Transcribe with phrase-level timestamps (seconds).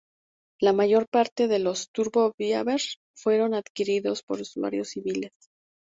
[0.59, 2.81] La mayor parte de los "Turbo-Beaver"
[3.13, 5.31] fueron adquiridos por usuarios civiles.